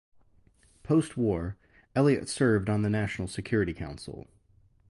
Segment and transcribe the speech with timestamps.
[0.81, 1.57] Post-war,
[1.95, 4.25] Elliott served on the National Security Council.